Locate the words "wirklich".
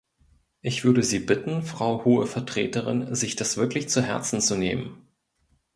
3.57-3.87